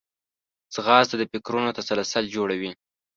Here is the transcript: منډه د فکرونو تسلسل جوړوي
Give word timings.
منډه 0.75 1.15
د 1.19 1.23
فکرونو 1.31 1.75
تسلسل 1.79 2.23
جوړوي 2.35 2.71